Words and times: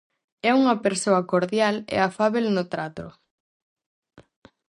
É 0.49 0.51
unha 0.61 0.75
persoa 0.85 1.27
cordial 1.31 1.75
e 1.95 1.97
afábel 2.09 2.45
no 2.55 2.63
trato. 2.73 3.07